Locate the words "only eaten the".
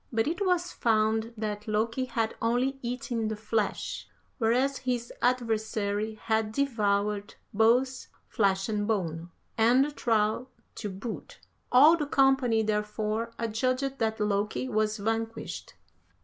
2.41-3.35